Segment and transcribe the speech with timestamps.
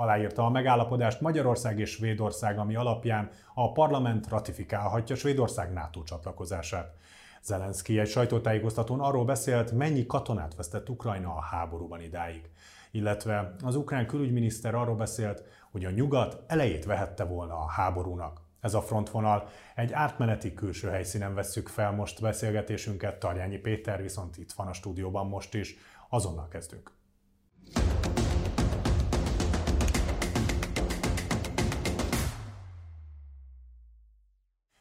[0.00, 6.94] aláírta a megállapodást Magyarország és Svédország, ami alapján a parlament ratifikálhatja Svédország NATO csatlakozását.
[7.42, 12.50] Zelenszky egy sajtótájékoztatón arról beszélt, mennyi katonát vesztett Ukrajna a háborúban idáig.
[12.90, 18.40] Illetve az ukrán külügyminiszter arról beszélt, hogy a nyugat elejét vehette volna a háborúnak.
[18.60, 19.48] Ez a frontvonal.
[19.74, 23.18] Egy átmeneti külső helyszínen vesszük fel most beszélgetésünket.
[23.18, 25.76] Tarjányi Péter viszont itt van a stúdióban most is.
[26.08, 26.99] Azonnal kezdünk.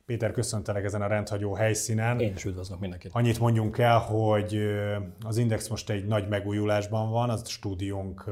[0.10, 2.20] Péter, köszöntelek ezen a rendhagyó helyszínen.
[2.20, 3.12] Én is üdvözlök mindenkit.
[3.14, 4.60] Annyit mondjunk el, hogy
[5.26, 8.24] az Index most egy nagy megújulásban van, az stúdiónk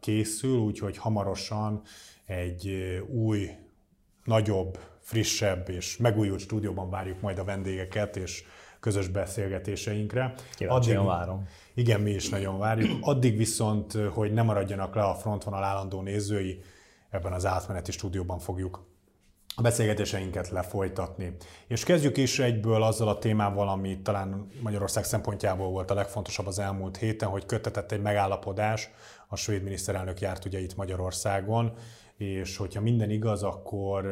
[0.00, 1.82] készül, úgyhogy hamarosan
[2.26, 2.68] egy
[3.08, 3.50] új,
[4.24, 8.44] nagyobb, frissebb és megújult stúdióban várjuk majd a vendégeket, és
[8.80, 10.34] közös beszélgetéseinkre.
[10.56, 11.46] Kíváncsian várom.
[11.74, 12.90] Igen, mi is nagyon várjuk.
[13.00, 16.62] Addig viszont, hogy ne maradjanak le a frontvonal állandó nézői,
[17.10, 18.88] ebben az átmeneti stúdióban fogjuk
[19.60, 21.36] a beszélgetéseinket lefolytatni.
[21.66, 26.58] És kezdjük is egyből azzal a témával, ami talán Magyarország szempontjából volt a legfontosabb az
[26.58, 28.90] elmúlt héten, hogy kötetett egy megállapodás,
[29.28, 31.72] a svéd miniszterelnök járt ugye itt Magyarországon,
[32.16, 34.06] és hogyha minden igaz, akkor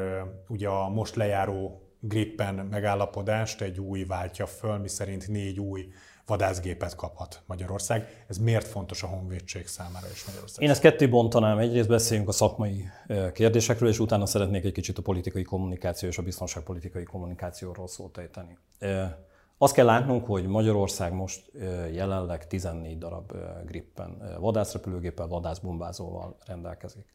[0.49, 5.89] ugye a most lejáró Gripen megállapodást egy új váltja föl, miszerint négy új
[6.29, 8.25] vadászgépet kaphat Magyarország.
[8.27, 10.65] Ez miért fontos a honvédség számára is Magyarország?
[10.65, 11.59] Én ezt ketté bontanám.
[11.59, 12.85] Egyrészt beszéljünk a szakmai
[13.33, 18.59] kérdésekről, és utána szeretnék egy kicsit a politikai kommunikáció és a biztonságpolitikai kommunikációról szót ejteni.
[19.59, 21.53] Azt kell látnunk, hogy Magyarország most
[21.93, 23.33] jelenleg 14 darab
[23.65, 27.15] Gripen vadászrepülőgéppel, vadászbombázóval rendelkezik.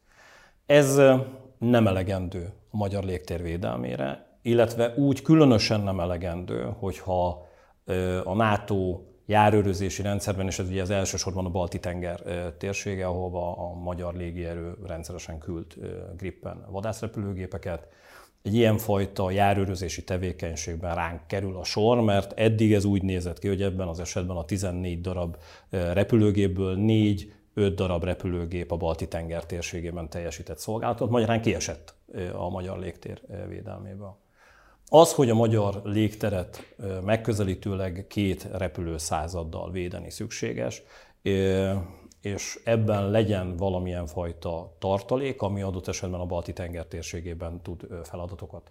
[0.66, 1.00] Ez
[1.58, 7.46] nem elegendő a magyar légtér védelmére, illetve úgy különösen nem elegendő, hogyha
[8.24, 12.20] a NATO járőrözési rendszerben, és ez ugye az elsősorban a Balti-tenger
[12.58, 15.74] térsége, ahova a magyar légierő rendszeresen küld
[16.16, 17.88] Gripen vadászrepülőgépeket.
[18.42, 23.62] Egy ilyenfajta járőrözési tevékenységben ránk kerül a sor, mert eddig ez úgy nézett ki, hogy
[23.62, 25.36] ebben az esetben a 14 darab
[25.70, 31.94] repülőgépből 4 5 darab repülőgép a Balti-tenger térségében teljesített szolgálatot, magyarán kiesett
[32.32, 34.16] a magyar légtér védelméből.
[34.94, 36.74] Az, hogy a magyar légteret
[37.04, 40.82] megközelítőleg két repülőszázaddal védeni szükséges,
[42.20, 48.70] és ebben legyen valamilyen fajta tartalék, ami adott esetben a Balti tenger térségében tud feladatokat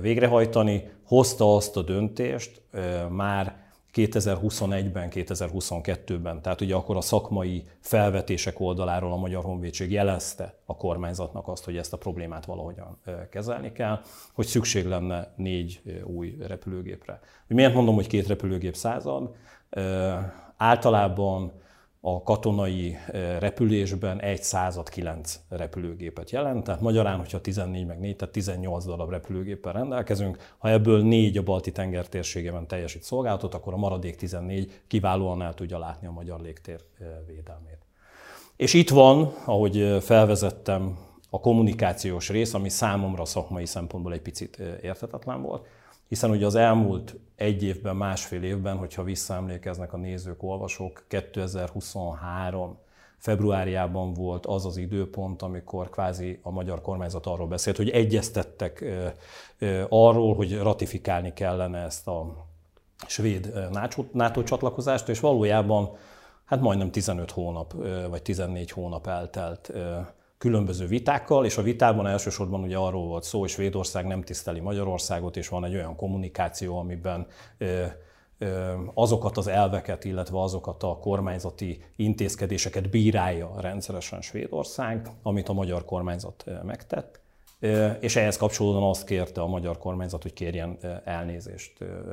[0.00, 2.62] végrehajtani, hozta azt a döntést
[3.08, 3.61] már
[3.94, 11.48] 2021-ben, 2022-ben, tehát ugye akkor a szakmai felvetések oldaláról a Magyar Honvédség jelezte a kormányzatnak
[11.48, 12.98] azt, hogy ezt a problémát valahogyan
[13.30, 14.00] kezelni kell,
[14.32, 17.20] hogy szükség lenne négy új repülőgépre.
[17.46, 19.34] Miért mondom, hogy két repülőgép század?
[20.56, 21.52] Általában
[22.04, 28.16] a katonai eh, repülésben egy század kilenc repülőgépet jelent, tehát magyarán, hogyha 14 meg 4,
[28.16, 33.72] tehát 18 darab repülőgéppel rendelkezünk, ha ebből 4 a balti tenger térségében teljesít szolgálatot, akkor
[33.72, 37.78] a maradék 14 kiválóan el tudja látni a magyar légtér eh, védelmét.
[38.56, 40.98] És itt van, ahogy eh, felvezettem,
[41.30, 45.66] a kommunikációs rész, ami számomra szakmai szempontból egy picit értetetlen volt
[46.12, 52.78] hiszen ugye az elmúlt egy évben, másfél évben, hogyha visszaemlékeznek a nézők, olvasók, 2023
[53.18, 58.84] februárjában volt az az időpont, amikor kvázi a magyar kormányzat arról beszélt, hogy egyeztettek
[59.88, 62.46] arról, hogy ratifikálni kellene ezt a
[63.06, 63.52] svéd
[64.12, 65.96] NATO csatlakozást, és valójában
[66.44, 67.74] hát majdnem 15 hónap
[68.10, 69.72] vagy 14 hónap eltelt
[70.42, 75.36] különböző vitákkal, és a vitában elsősorban ugye arról volt szó, hogy Svédország nem tiszteli Magyarországot,
[75.36, 77.26] és van egy olyan kommunikáció, amiben
[78.94, 86.44] azokat az elveket, illetve azokat a kormányzati intézkedéseket bírálja rendszeresen Svédország, amit a magyar kormányzat
[86.62, 87.20] megtett.
[88.00, 91.72] És ehhez kapcsolódóan azt kérte a magyar kormányzat, hogy kérjen elnézést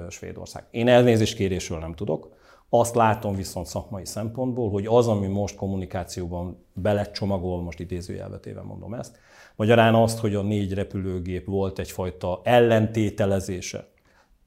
[0.09, 0.63] Svédország.
[0.71, 2.37] Én elnézést kérésről nem tudok,
[2.69, 9.17] azt látom viszont szakmai szempontból, hogy az, ami most kommunikációban belecsomagol, most idézőjelvetével mondom ezt,
[9.55, 13.87] magyarán azt, hogy a négy repülőgép volt egyfajta ellentételezése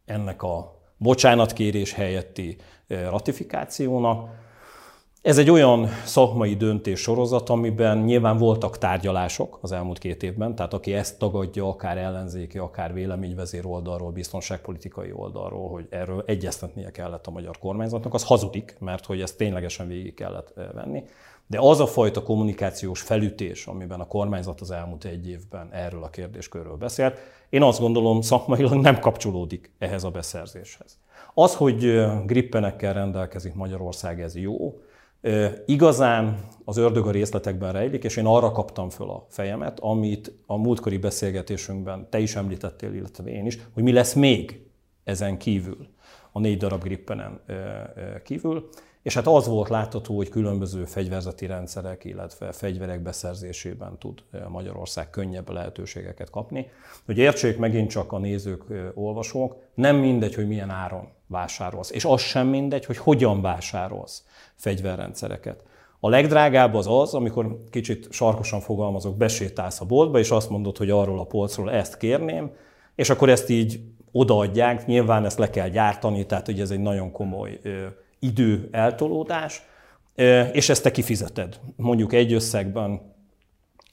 [0.04, 2.56] ennek a bocsánatkérés helyetti
[2.86, 4.28] eh, ratifikációnak,
[5.22, 10.74] ez egy olyan szakmai döntés sorozat, amiben nyilván voltak tárgyalások az elmúlt két évben, tehát
[10.74, 17.30] aki ezt tagadja, akár ellenzéki, akár véleményvezér oldalról, biztonságpolitikai oldalról, hogy erről egyeztetnie kellett a
[17.30, 21.04] magyar kormányzatnak, az hazudik, mert hogy ezt ténylegesen végig kellett eh, venni.
[21.46, 26.10] De az a fajta kommunikációs felütés, amiben a kormányzat az elmúlt egy évben erről a
[26.10, 30.98] kérdéskörről beszélt, én azt gondolom szakmailag nem kapcsolódik ehhez a beszerzéshez.
[31.34, 34.74] Az, hogy eh, grippenekkel rendelkezik Magyarország, ez jó,
[35.66, 40.56] Igazán az ördög a részletekben rejlik, és én arra kaptam föl a fejemet, amit a
[40.56, 44.66] múltkori beszélgetésünkben te is említettél, illetve én is, hogy mi lesz még
[45.04, 45.88] ezen kívül,
[46.32, 47.40] a négy darab grippenen
[48.24, 48.68] kívül.
[49.02, 55.50] És hát az volt látható, hogy különböző fegyverzeti rendszerek, illetve fegyverek beszerzésében tud Magyarország könnyebb
[55.50, 56.70] lehetőségeket kapni.
[57.04, 58.62] Hogy értsék megint csak a nézők,
[58.94, 64.24] olvasók, nem mindegy, hogy milyen áron vásárolsz, és az sem mindegy, hogy hogyan vásárolsz
[64.54, 65.62] fegyverrendszereket.
[66.00, 70.90] A legdrágább az az, amikor kicsit sarkosan fogalmazok, besétálsz a boltba, és azt mondod, hogy
[70.90, 72.50] arról a polcról ezt kérném,
[72.94, 73.80] és akkor ezt így
[74.12, 77.60] odaadják, nyilván ezt le kell gyártani, tehát hogy ez egy nagyon komoly
[78.18, 79.62] idő eltolódás,
[80.52, 81.60] és ezt te kifizeted.
[81.76, 83.11] Mondjuk egy összegben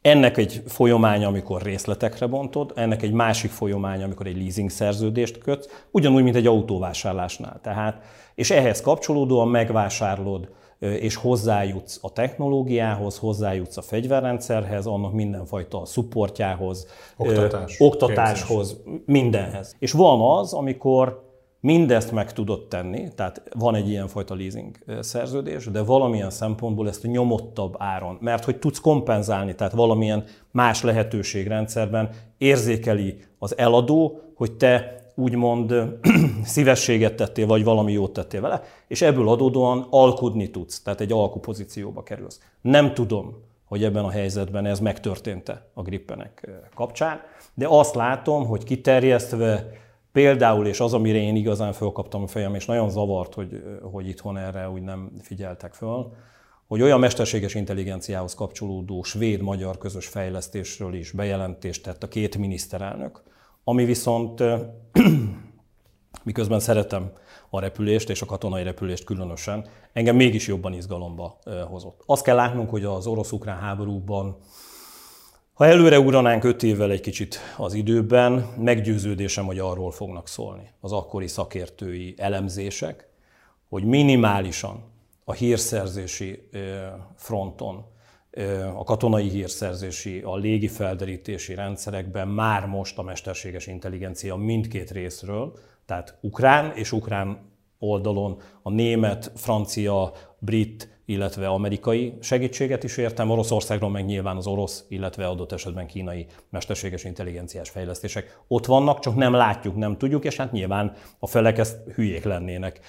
[0.09, 5.67] ennek egy folyamánya, amikor részletekre bontod, ennek egy másik folyamánya, amikor egy leasing szerződést kötsz,
[5.91, 7.59] ugyanúgy, mint egy autóvásárlásnál.
[7.63, 8.01] Tehát,
[8.35, 17.79] és ehhez kapcsolódóan megvásárolod és hozzájutsz a technológiához, hozzájutsz a fegyverrendszerhez, annak mindenfajta szupportjához, Oktatás,
[17.79, 19.01] ö, oktatáshoz, képzés.
[19.05, 19.75] mindenhez.
[19.79, 21.28] És van az, amikor
[21.59, 27.07] mindezt meg tudod tenni, tehát van egy ilyenfajta leasing szerződés, de valamilyen szempontból ezt a
[27.07, 35.03] nyomottabb áron, mert hogy tudsz kompenzálni, tehát valamilyen más lehetőségrendszerben érzékeli az eladó, hogy te
[35.15, 35.73] úgymond
[36.43, 42.03] szívességet tettél, vagy valami jót tettél vele, és ebből adódóan alkudni tudsz, tehát egy alkupozícióba
[42.03, 42.39] kerülsz.
[42.61, 47.21] Nem tudom, hogy ebben a helyzetben ez megtörtént-e a grippenek kapcsán,
[47.53, 49.69] de azt látom, hogy kiterjesztve
[50.11, 54.37] például, és az, amire én igazán fölkaptam a fejem, és nagyon zavart, hogy, hogy itthon
[54.37, 56.13] erre úgy nem figyeltek föl,
[56.67, 63.23] hogy olyan mesterséges intelligenciához kapcsolódó svéd-magyar közös fejlesztésről is bejelentést tett a két miniszterelnök,
[63.63, 64.43] ami viszont
[66.23, 67.11] miközben szeretem
[67.49, 71.39] a repülést, és a katonai repülést különösen, engem mégis jobban izgalomba
[71.69, 72.03] hozott.
[72.05, 74.37] Azt kell látnunk, hogy az orosz-ukrán háborúban,
[75.59, 80.91] ha előre ugranánk öt évvel egy kicsit az időben, meggyőződésem, hogy arról fognak szólni az
[80.91, 83.07] akkori szakértői elemzések,
[83.69, 84.83] hogy minimálisan
[85.23, 86.49] a hírszerzési
[87.15, 87.85] fronton
[88.75, 96.17] a katonai hírszerzési, a légi felderítési rendszerekben már most a mesterséges intelligencia mindkét részről, tehát
[96.21, 104.05] ukrán és ukrán oldalon a német, francia, brit, illetve amerikai segítséget is értem, Oroszországról meg
[104.05, 109.75] nyilván az orosz, illetve adott esetben kínai mesterséges intelligenciás fejlesztések ott vannak, csak nem látjuk,
[109.75, 112.79] nem tudjuk, és hát nyilván a felek ezt hülyék lennének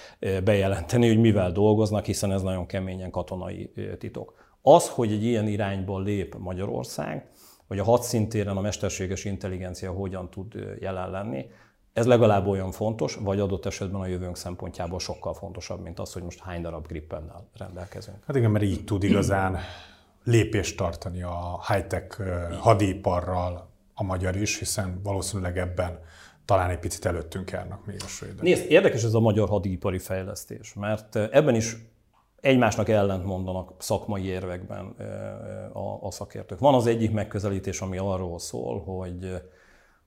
[0.43, 4.33] bejelenteni, hogy mivel dolgoznak, hiszen ez nagyon keményen katonai titok.
[4.61, 7.29] Az, hogy egy ilyen irányból lép Magyarország,
[7.67, 11.45] hogy a hadszintéren a mesterséges intelligencia hogyan tud jelen lenni,
[11.93, 16.23] ez legalább olyan fontos, vagy adott esetben a jövőnk szempontjából sokkal fontosabb, mint az, hogy
[16.23, 18.17] most hány darab grippennel rendelkezünk.
[18.25, 19.57] Hát igen, mert így tud igazán
[20.23, 22.21] lépést tartani a high-tech
[22.59, 25.99] hadiparral a magyar is, hiszen valószínűleg ebben
[26.45, 28.41] talán egy picit előttünk járnak még a svédek.
[28.41, 31.75] Nézd, érdekes ez a magyar hadipari fejlesztés, mert ebben is
[32.41, 34.85] egymásnak ellent mondanak szakmai érvekben
[35.73, 36.59] a, a szakértők.
[36.59, 39.41] Van az egyik megközelítés, ami arról szól, hogy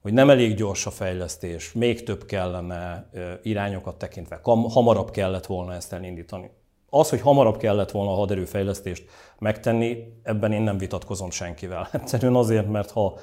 [0.05, 3.11] hogy nem elég gyors a fejlesztés, még több kellene
[3.43, 6.51] irányokat tekintve, hamarabb kellett volna ezt elindítani.
[6.91, 9.05] Az, hogy hamarabb kellett volna a haderőfejlesztést
[9.39, 11.89] megtenni, ebben én nem vitatkozom senkivel.
[11.93, 13.19] Egyszerűen azért, mert ha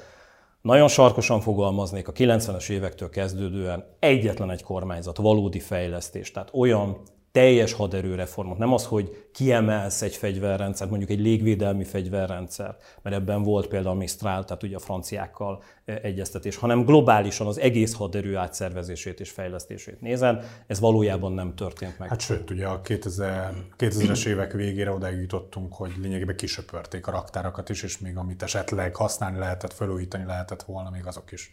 [0.61, 7.73] nagyon sarkosan fogalmaznék, a 90-es évektől kezdődően egyetlen egy kormányzat valódi fejlesztés, tehát olyan teljes
[7.73, 8.57] haderőreformot.
[8.57, 14.43] Nem az, hogy kiemelsz egy fegyverrendszert, mondjuk egy légvédelmi fegyverrendszer, mert ebben volt például Mistral,
[14.43, 20.39] tehát ugye a franciákkal e, egyeztetés, hanem globálisan az egész haderő átszervezését és fejlesztését nézem.
[20.67, 22.09] Ez valójában nem történt meg.
[22.09, 27.69] Hát sőt, ugye a 2000, 2000-es évek végére odáig jutottunk, hogy lényegében kisöpörték a raktárakat
[27.69, 31.51] is, és még amit esetleg használni lehetett, felújítani lehetett volna, még azok is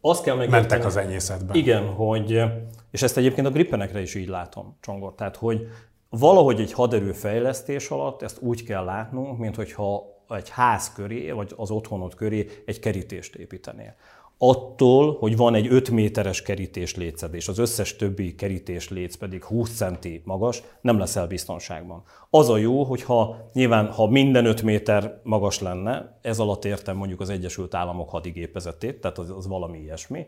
[0.00, 1.56] azt kell megérteni, mentek az enyészetben.
[1.56, 2.42] Igen, hogy,
[2.90, 5.68] és ezt egyébként a grippenekre is így látom, Csongor, tehát hogy
[6.08, 11.52] valahogy egy haderő fejlesztés alatt ezt úgy kell látnunk, mint hogyha egy ház köré, vagy
[11.56, 13.94] az otthonod köré egy kerítést építenél
[14.38, 19.44] attól, hogy van egy 5 méteres kerítés létszed, és az összes többi kerítés léc pedig
[19.44, 22.02] 20 centi magas, nem leszel biztonságban.
[22.30, 27.20] Az a jó, hogyha nyilván, ha minden 5 méter magas lenne, ez alatt értem mondjuk
[27.20, 30.26] az Egyesült Államok hadigépezetét, tehát az, az valami ilyesmi,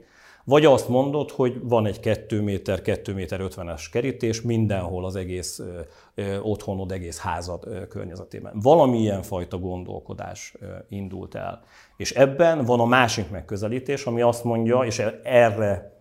[0.49, 5.63] vagy azt mondod, hogy van egy 2 méter, 2 méter 50-es kerítés mindenhol az egész
[6.43, 8.53] otthonod, egész házad környezetében.
[8.63, 10.55] Valamilyen fajta gondolkodás
[10.89, 11.63] indult el.
[11.97, 16.01] És ebben van a másik megközelítés, ami azt mondja, és erre,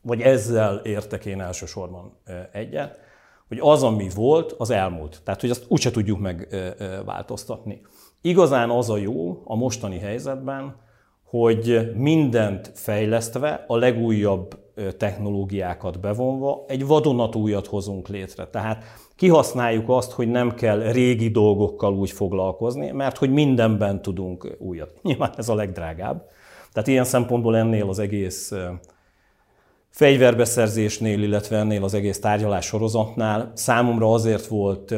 [0.00, 2.16] vagy ezzel értek én elsősorban
[2.52, 2.98] egyet,
[3.48, 5.20] hogy az, ami volt, az elmúlt.
[5.24, 7.80] Tehát, hogy azt úgyse tudjuk megváltoztatni.
[8.20, 10.86] Igazán az a jó a mostani helyzetben,
[11.30, 14.58] hogy mindent fejlesztve, a legújabb
[14.96, 18.46] technológiákat bevonva egy vadonatújat hozunk létre.
[18.46, 18.84] Tehát
[19.16, 24.92] kihasználjuk azt, hogy nem kell régi dolgokkal úgy foglalkozni, mert hogy mindenben tudunk újat.
[25.02, 26.28] Nyilván ez a legdrágább.
[26.72, 28.52] Tehát ilyen szempontból ennél az egész
[29.90, 34.94] fegyverbeszerzésnél, illetve ennél az egész tárgyalás sorozatnál számomra azért volt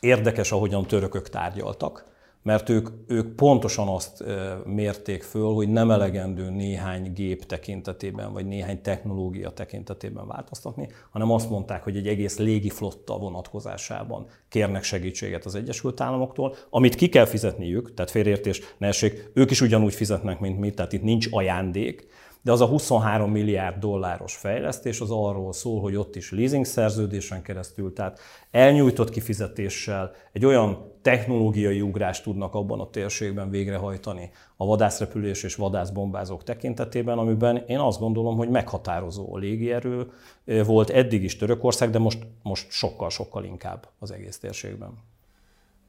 [0.00, 2.11] érdekes, ahogyan törökök tárgyaltak
[2.42, 4.24] mert ők, ők pontosan azt
[4.64, 11.50] mérték föl, hogy nem elegendő néhány gép tekintetében, vagy néhány technológia tekintetében változtatni, hanem azt
[11.50, 17.94] mondták, hogy egy egész légiflotta vonatkozásában kérnek segítséget az Egyesült Államoktól, amit ki kell fizetniük,
[17.94, 22.06] tehát félértés ne essék, ők is ugyanúgy fizetnek, mint mi, tehát itt nincs ajándék,
[22.42, 27.42] de az a 23 milliárd dolláros fejlesztés az arról szól, hogy ott is leasing szerződésen
[27.42, 28.20] keresztül, tehát
[28.50, 36.42] elnyújtott kifizetéssel egy olyan technológiai ugrást tudnak abban a térségben végrehajtani a vadászrepülés és vadászbombázók
[36.42, 40.12] tekintetében, amiben én azt gondolom, hogy meghatározó a légierő
[40.44, 45.11] volt eddig is Törökország, de most, most sokkal-sokkal inkább az egész térségben.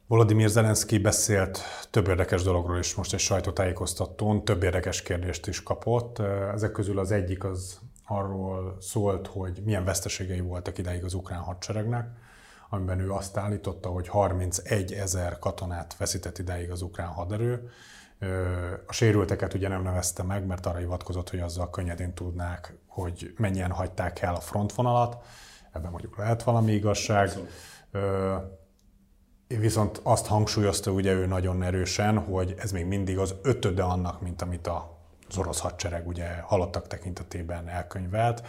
[0.06, 6.18] Volodymyr Zelenszky beszélt több érdekes dologról is most egy sajtótájékoztatón, több érdekes kérdést is kapott.
[6.54, 12.08] Ezek közül az egyik az arról szólt, hogy milyen veszteségei voltak ideig az ukrán hadseregnek,
[12.70, 17.70] amiben ő azt állította, hogy 31 ezer katonát veszített ideig az ukrán haderő.
[18.86, 23.70] A sérülteket ugye nem nevezte meg, mert arra hivatkozott, hogy azzal könnyedén tudnák, hogy mennyien
[23.70, 25.24] hagyták el a frontvonalat.
[25.72, 27.28] Ebben mondjuk lehet valami igazság.
[27.28, 28.63] Abszolút
[29.46, 34.42] Viszont azt hangsúlyozta ugye ő nagyon erősen, hogy ez még mindig az ötöde annak, mint
[34.42, 34.66] amit
[35.28, 38.42] az orosz hadsereg ugye halottak tekintetében elkönyvelt.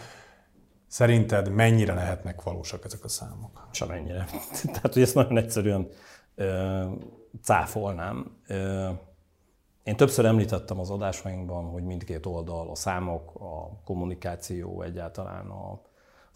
[0.86, 3.68] Szerinted mennyire lehetnek valósak ezek a számok?
[3.70, 4.26] Semennyire.
[4.72, 5.88] Tehát, hogy ezt nagyon egyszerűen
[6.34, 6.84] ö,
[7.42, 8.36] cáfolnám.
[8.46, 8.88] Ö,
[9.82, 15.80] én többször említettem az adásainkban, hogy mindkét oldal, a számok, a kommunikáció, egyáltalán a,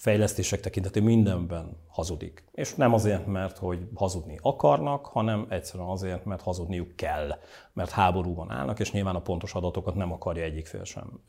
[0.01, 2.45] fejlesztések tekintetében mindenben hazudik.
[2.53, 7.39] És nem azért, mert hogy hazudni akarnak, hanem egyszerűen azért, mert hazudniuk kell,
[7.73, 11.21] mert háborúban állnak, és nyilván a pontos adatokat nem akarja egyik fél sem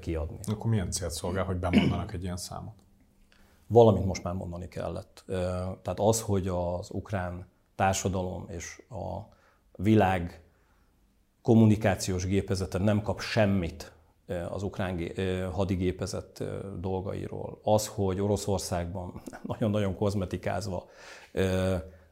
[0.00, 0.38] kiadni.
[0.46, 2.74] Akkor milyen célt szolgál, hogy bemondanak egy ilyen számot?
[3.66, 5.24] Valamint most már mondani kellett.
[5.82, 9.34] Tehát az, hogy az ukrán társadalom és a
[9.72, 10.42] világ
[11.42, 13.92] kommunikációs gépezete nem kap semmit
[14.50, 15.12] az ukrán
[15.52, 16.44] hadigépezet
[16.80, 17.58] dolgairól.
[17.62, 20.88] Az, hogy Oroszországban nagyon-nagyon kozmetikázva,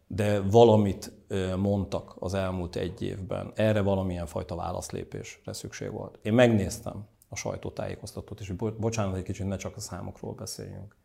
[0.06, 1.12] de valamit
[1.56, 6.18] mondtak az elmúlt egy évben, erre valamilyen fajta válaszlépésre szükség volt.
[6.22, 10.96] Én megnéztem a sajtótájékoztatót, és bocsánat, egy kicsit ne csak a számokról beszéljünk.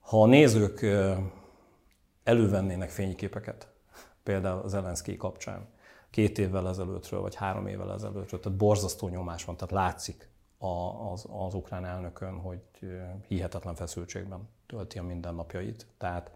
[0.00, 0.86] Ha a nézők
[2.24, 3.68] elővennének fényképeket,
[4.22, 5.68] például az Zelenszky kapcsán,
[6.16, 10.30] két évvel ezelőttről, vagy három évvel ezelőttről, tehát borzasztó nyomás van, tehát látszik
[11.12, 12.60] az, az ukrán elnökön, hogy
[13.28, 15.86] hihetetlen feszültségben tölti a mindennapjait.
[15.98, 16.30] Tehát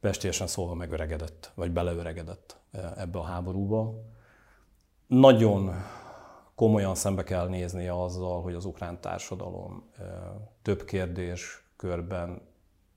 [0.00, 2.56] pestésen szólva megöregedett, vagy beleöregedett
[2.96, 3.94] ebbe a háborúba.
[5.06, 5.74] Nagyon
[6.54, 9.90] komolyan szembe kell néznie azzal, hogy az ukrán társadalom
[10.62, 12.42] több kérdés körben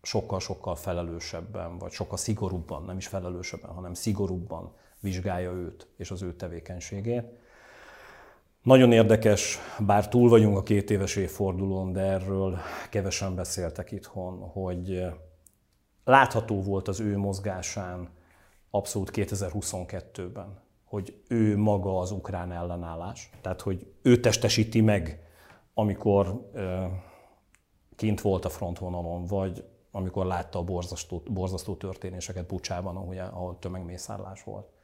[0.01, 4.74] sokkal-sokkal felelősebben, vagy sokkal szigorúbban, nem is felelősebben, hanem szigorúbban
[5.06, 7.24] vizsgálja őt és az ő tevékenységét.
[8.62, 12.58] Nagyon érdekes, bár túl vagyunk a két éves évfordulón, de erről
[12.90, 15.06] kevesen beszéltek itthon, hogy
[16.04, 18.10] látható volt az ő mozgásán
[18.70, 23.30] abszolút 2022-ben, hogy ő maga az ukrán ellenállás.
[23.42, 25.24] Tehát, hogy ő testesíti meg,
[25.74, 26.50] amikor
[27.96, 34.75] kint volt a frontvonalon, vagy amikor látta a borzasztó, borzasztó történéseket Bucsában, ahol tömegmészárlás volt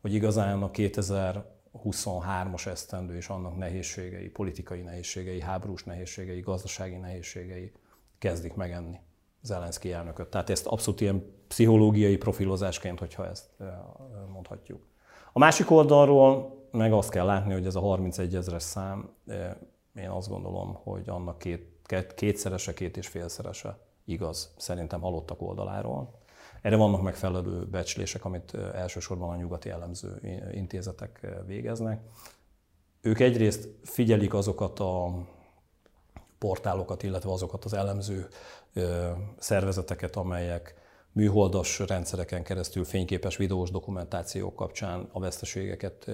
[0.00, 7.72] hogy igazán a 2023-as esztendő és annak nehézségei, politikai nehézségei, háborús nehézségei, gazdasági nehézségei
[8.18, 9.00] kezdik megenni
[9.42, 10.28] Zelenszky elnököt.
[10.28, 13.50] Tehát ezt abszolút ilyen pszichológiai profilozásként, hogyha ezt
[14.32, 14.86] mondhatjuk.
[15.32, 19.10] A másik oldalról meg azt kell látni, hogy ez a 31 ezeres szám,
[19.94, 21.82] én azt gondolom, hogy annak két,
[22.14, 26.17] kétszerese, két és félszerese igaz, szerintem halottak oldaláról.
[26.62, 30.20] Erre vannak megfelelő becslések, amit elsősorban a nyugati elemző
[30.52, 32.00] intézetek végeznek.
[33.00, 35.26] Ők egyrészt figyelik azokat a
[36.38, 38.28] portálokat, illetve azokat az elemző
[39.38, 40.74] szervezeteket, amelyek
[41.12, 46.10] műholdas rendszereken keresztül fényképes videós dokumentációk kapcsán a veszteségeket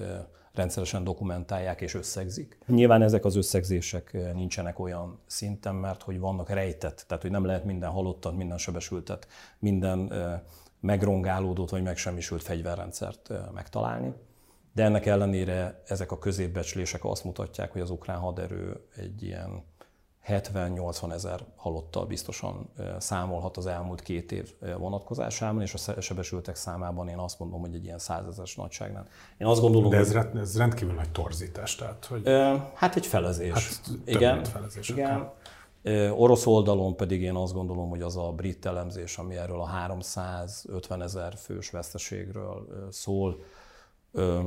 [0.55, 2.57] rendszeresen dokumentálják és összegzik.
[2.67, 7.65] Nyilván ezek az összegzések nincsenek olyan szinten, mert hogy vannak rejtett, tehát hogy nem lehet
[7.65, 9.27] minden halottat, minden sebesültet,
[9.59, 10.13] minden
[10.79, 14.13] megrongálódott vagy megsemmisült fegyverrendszert megtalálni.
[14.73, 19.63] De ennek ellenére ezek a középbecslések azt mutatják, hogy az ukrán haderő egy ilyen
[20.27, 27.17] 70-80 ezer halottal biztosan számolhat az elmúlt két év vonatkozásában, és a sebesültek számában én
[27.17, 29.07] azt mondom, hogy egy ilyen százezeres nagyságnál.
[29.37, 30.39] Én azt gondolom, De ez, hogy...
[30.39, 32.29] ez rendkívül nagy torzítás, tehát hogy...
[32.73, 33.53] Hát egy felezés.
[33.53, 35.31] Hát, igen, felezés igen.
[36.11, 41.01] Orosz oldalon pedig én azt gondolom, hogy az a brit elemzés, ami erről a 350
[41.01, 43.39] ezer fős veszteségről szól,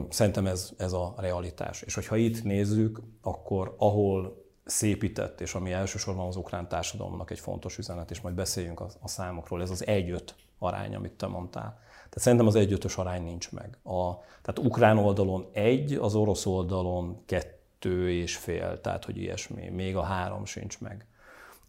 [0.09, 1.83] szerintem ez, ez a realitás.
[1.83, 7.79] És hogyha itt nézzük, akkor ahol szépített, és ami elsősorban az ukrán társadalomnak egy fontos
[7.79, 10.21] üzenet, és majd beszéljünk a, a számokról, ez az 1-5
[10.59, 11.79] arány, amit te mondtál.
[11.95, 13.79] Tehát szerintem az 1 arány nincs meg.
[13.85, 19.97] A, tehát ukrán oldalon egy, az orosz oldalon kettő és fél, tehát hogy ilyesmi, még
[19.97, 21.07] a három sincs meg.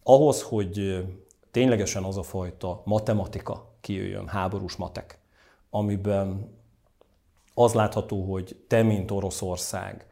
[0.02, 1.04] Ahhoz, hogy
[1.50, 5.18] ténylegesen az a fajta matematika kijöjjön, háborús matek,
[5.70, 6.58] amiben
[7.54, 10.06] az látható, hogy te, mint Oroszország,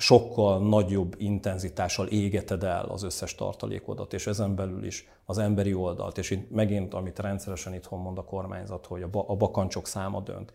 [0.00, 6.18] sokkal nagyobb intenzitással égeted el az összes tartalékodat, és ezen belül is az emberi oldalt,
[6.18, 10.52] és itt megint, amit rendszeresen itthon mond a kormányzat, hogy a bakancsok száma dönt.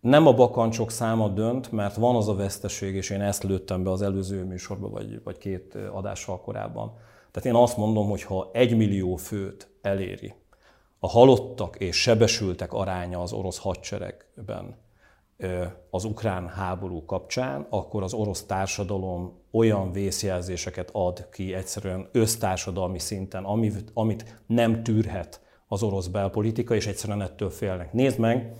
[0.00, 3.90] Nem a bakancsok száma dönt, mert van az a veszteség, és én ezt lőttem be
[3.90, 6.92] az előző műsorba, vagy, vagy két adással korábban.
[7.30, 10.34] Tehát én azt mondom, hogy ha egy millió főt eléri
[10.98, 14.76] a halottak és sebesültek aránya az orosz hadseregben,
[15.90, 23.44] az ukrán háború kapcsán, akkor az orosz társadalom olyan vészjelzéseket ad ki egyszerűen össztársadalmi szinten,
[23.94, 27.92] amit, nem tűrhet az orosz belpolitika, és egyszerűen ettől félnek.
[27.92, 28.52] Nézd meg,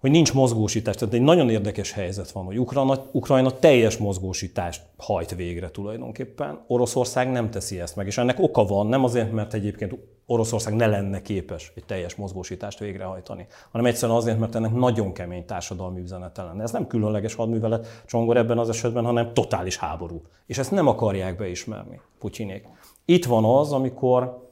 [0.00, 0.94] hogy nincs mozgósítás.
[0.94, 6.64] Tehát egy nagyon érdekes helyzet van, hogy Ukrajna, Ukrajna teljes mozgósítást hajt végre tulajdonképpen.
[6.66, 9.94] Oroszország nem teszi ezt meg, és ennek oka van, nem azért, mert egyébként
[10.26, 15.44] Oroszország ne lenne képes egy teljes mozgósítást végrehajtani, hanem egyszerűen azért, mert ennek nagyon kemény
[15.44, 16.62] társadalmi üzenete lenne.
[16.62, 20.22] Ez nem különleges hadművelet Csongor ebben az esetben, hanem totális háború.
[20.46, 22.64] És ezt nem akarják beismerni Putyinék.
[23.04, 24.44] Itt van az, amikor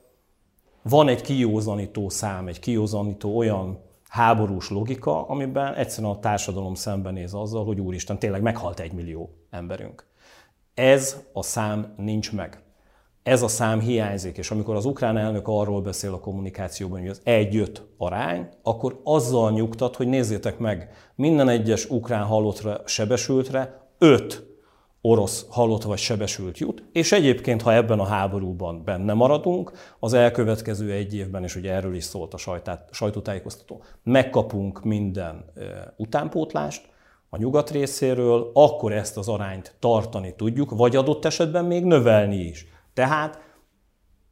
[0.82, 3.78] van egy kiózanító szám, egy kiózanító olyan
[4.14, 10.06] háborús logika, amiben egyszerűen a társadalom szembenéz azzal, hogy úristen, tényleg meghalt egy millió emberünk.
[10.74, 12.62] Ez a szám nincs meg.
[13.22, 17.20] Ez a szám hiányzik, és amikor az ukrán elnök arról beszél a kommunikációban, hogy az
[17.24, 24.53] 1-5 arány, akkor azzal nyugtat, hogy nézzétek meg, minden egyes ukrán halottra, sebesültre 5
[25.06, 30.92] orosz halott vagy sebesült jut, és egyébként, ha ebben a háborúban benne maradunk, az elkövetkező
[30.92, 35.44] egy évben, és ugye erről is szólt a sajtát, sajtótájékoztató, megkapunk minden
[35.96, 36.88] utánpótlást
[37.28, 42.66] a nyugat részéről, akkor ezt az arányt tartani tudjuk, vagy adott esetben még növelni is.
[42.94, 43.38] Tehát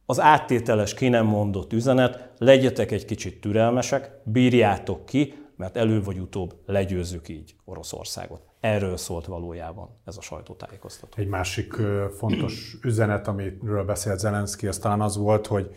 [0.05, 6.19] az áttételes, ki nem mondott üzenet, legyetek egy kicsit türelmesek, bírjátok ki, mert elő vagy
[6.19, 8.52] utóbb legyőzzük így Oroszországot.
[8.63, 11.21] Erről szólt valójában ez a sajtótájékoztató.
[11.21, 11.73] Egy másik
[12.17, 15.75] fontos üzenet, amiről beszélt Zelenszky, az talán az volt, hogy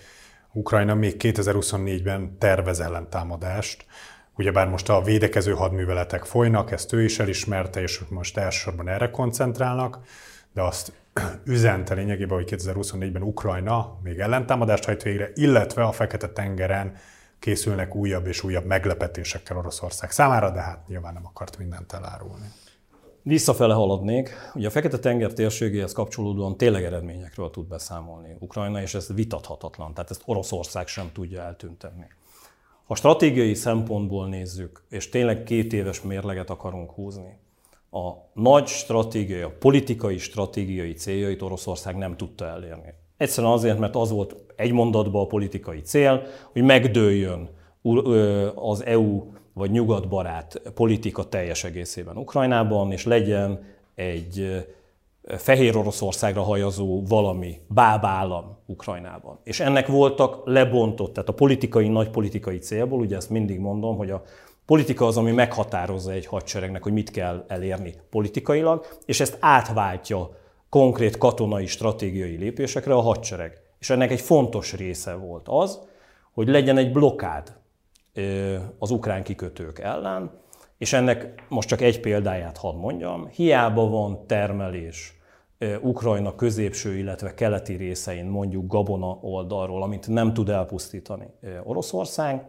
[0.52, 3.86] Ukrajna még 2024-ben tervez ellentámadást.
[4.36, 9.98] Ugyebár most a védekező hadműveletek folynak, ezt ő is elismerte, és most elsősorban erre koncentrálnak,
[10.52, 10.92] de azt
[11.44, 16.96] üzente lényegében, hogy 2024-ben Ukrajna még ellentámadást hajt végre, illetve a Fekete-tengeren
[17.38, 22.46] készülnek újabb és újabb meglepetésekkel Oroszország számára, de hát nyilván nem akart mindent elárulni.
[23.28, 24.30] Visszafele haladnék.
[24.54, 30.22] Ugye a Fekete-tenger térségéhez kapcsolódóan tényleg eredményekről tud beszámolni Ukrajna, és ez vitathatatlan, tehát ezt
[30.24, 32.06] Oroszország sem tudja eltüntetni.
[32.84, 37.38] Ha stratégiai szempontból nézzük, és tényleg két éves mérleget akarunk húzni,
[37.90, 42.94] a nagy stratégiai, a politikai stratégiai céljait Oroszország nem tudta elérni.
[43.16, 47.48] Egyszerűen azért, mert az volt egy mondatban a politikai cél, hogy megdőljön
[48.54, 49.22] az EU
[49.56, 53.64] vagy nyugatbarát politika teljes egészében Ukrajnában, és legyen
[53.94, 54.66] egy
[55.22, 59.38] Fehér Oroszországra hajazó valami bábállam Ukrajnában.
[59.44, 64.10] És ennek voltak lebontott, tehát a politikai, nagy politikai célból, ugye ezt mindig mondom, hogy
[64.10, 64.22] a
[64.66, 70.30] politika az, ami meghatározza egy hadseregnek, hogy mit kell elérni politikailag, és ezt átváltja
[70.68, 73.60] konkrét katonai, stratégiai lépésekre a hadsereg.
[73.78, 75.80] És ennek egy fontos része volt az,
[76.32, 77.64] hogy legyen egy blokád
[78.78, 80.30] az ukrán kikötők ellen,
[80.78, 85.14] és ennek most csak egy példáját hadd mondjam, hiába van termelés
[85.80, 91.26] Ukrajna középső, illetve keleti részein, mondjuk Gabona oldalról, amit nem tud elpusztítani
[91.64, 92.44] Oroszország,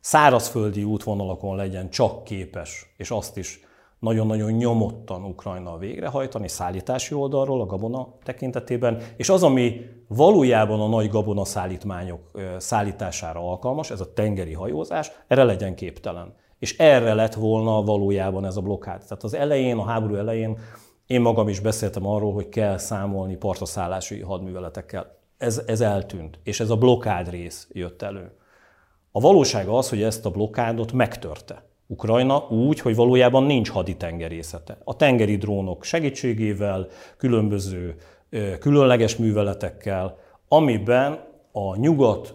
[0.00, 3.60] szárazföldi útvonalakon legyen csak képes, és azt is
[4.00, 11.08] nagyon-nagyon nyomottan Ukrajna végrehajtani szállítási oldalról a gabona tekintetében, és az, ami valójában a nagy
[11.08, 16.34] gabona szállítmányok szállítására alkalmas, ez a tengeri hajózás, erre legyen képtelen.
[16.58, 19.02] És erre lett volna valójában ez a blokkád.
[19.02, 20.58] Tehát az elején, a háború elején
[21.06, 25.18] én magam is beszéltem arról, hogy kell számolni partaszállási hadműveletekkel.
[25.38, 28.32] Ez, ez eltűnt, és ez a blokkád rész jött elő.
[29.12, 31.69] A valóság az, hogy ezt a blokkádot megtörte.
[31.90, 34.78] Ukrajna úgy, hogy valójában nincs haditengerészete.
[34.84, 37.94] A tengeri drónok segítségével, különböző
[38.58, 42.34] különleges műveletekkel, amiben a nyugat,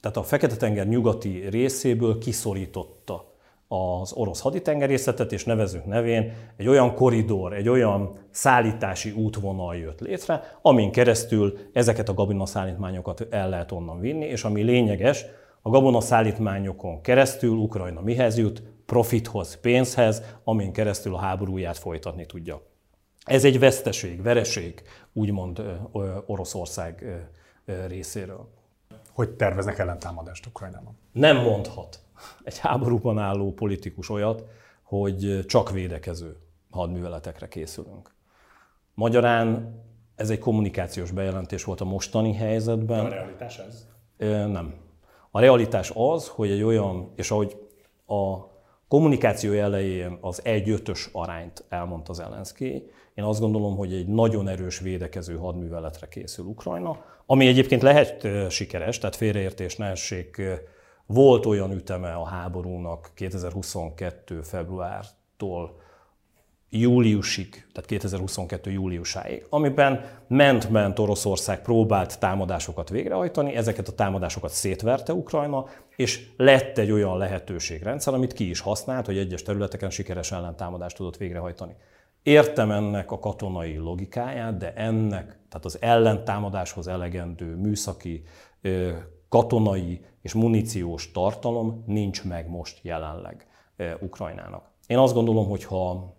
[0.00, 3.34] tehát a Fekete-tenger nyugati részéből kiszorította
[3.68, 10.58] az orosz haditengerészetet, és nevezünk nevén egy olyan koridor, egy olyan szállítási útvonal jött létre,
[10.62, 15.24] amin keresztül ezeket a gabonaszállítmányokat el lehet onnan vinni, és ami lényeges,
[15.62, 18.62] a gabonaszállítmányokon keresztül Ukrajna mihez jut?
[18.86, 22.62] Profithoz, pénzhez, amin keresztül a háborúját folytatni tudja.
[23.24, 25.62] Ez egy veszteség, vereség, úgymond
[26.26, 27.22] Oroszország
[27.86, 28.48] részéről.
[29.12, 30.98] Hogy terveznek ellentámadást Ukrajnában?
[31.12, 32.00] Nem mondhat
[32.42, 34.44] egy háborúban álló politikus olyat,
[34.82, 36.36] hogy csak védekező
[36.70, 38.14] hadműveletekre készülünk.
[38.94, 39.80] Magyarán
[40.14, 43.08] ez egy kommunikációs bejelentés volt a mostani helyzetben.
[43.08, 43.86] De a realitás ez?
[44.46, 44.74] Nem.
[45.30, 47.56] A realitás az, hogy egy olyan, és ahogy
[48.06, 48.48] a
[48.88, 55.36] kommunikáció elején az 1-5-ös arányt elmondta Zelenszky, én azt gondolom, hogy egy nagyon erős védekező
[55.36, 60.42] hadműveletre készül Ukrajna, ami egyébként lehet sikeres, tehát félreértés ne essék,
[61.06, 64.40] volt olyan üteme a háborúnak 2022.
[64.42, 65.79] februártól
[66.70, 68.70] júliusig, tehát 2022.
[68.70, 75.64] júliusáig, amiben ment-ment Oroszország próbált támadásokat végrehajtani, ezeket a támadásokat szétverte Ukrajna,
[75.96, 81.16] és lett egy olyan lehetőségrendszer, amit ki is használt, hogy egyes területeken sikeres ellentámadást tudott
[81.16, 81.74] végrehajtani.
[82.22, 88.22] Értem ennek a katonai logikáját, de ennek, tehát az ellentámadáshoz elegendő műszaki,
[89.28, 93.46] katonai és muníciós tartalom nincs meg most jelenleg
[94.00, 94.70] Ukrajnának.
[94.86, 96.14] Én azt gondolom, hogy ha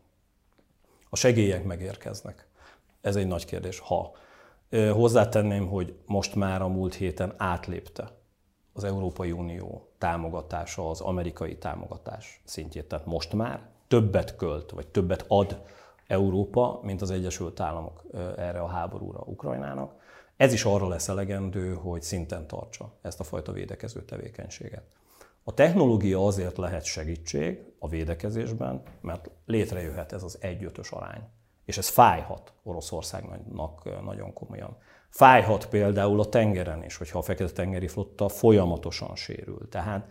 [1.14, 2.48] a segélyek megérkeznek,
[3.02, 4.12] ez egy nagy kérdés, ha
[4.94, 8.12] hozzátenném, hogy most már a múlt héten átlépte
[8.74, 12.86] az Európai Unió támogatása az amerikai támogatás szintjét.
[12.86, 15.62] Tehát most már többet költ, vagy többet ad
[16.08, 18.04] Európa, mint az Egyesült Államok
[18.38, 19.94] erre a háborúra Ukrajnának.
[20.38, 24.84] Ez is arra lesz elegendő, hogy szinten tartsa ezt a fajta védekező tevékenységet.
[25.44, 31.22] A technológia azért lehet segítség a védekezésben, mert létrejöhet ez az 1-5-ös arány.
[31.66, 34.78] És ez fájhat Oroszországnak nagyon komolyan.
[35.10, 39.68] Fájhat például a tengeren is, hogyha a Fekete-tengeri flotta folyamatosan sérül.
[39.70, 40.08] Tehát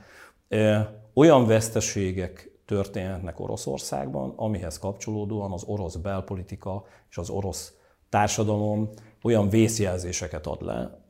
[0.49, 0.79] ö,
[1.14, 7.73] olyan veszteségek történhetnek Oroszországban, amihez kapcsolódóan az orosz belpolitika és az orosz
[8.09, 8.90] társadalom
[9.23, 11.05] olyan vészjelzéseket ad le,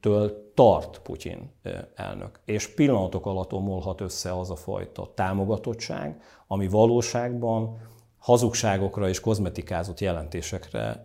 [0.00, 1.50] amitől tart Putyin
[1.94, 2.40] elnök.
[2.44, 7.80] És pillanatok alatt omolhat össze az a fajta támogatottság, ami valóságban
[8.18, 11.04] hazugságokra és kozmetikázott jelentésekre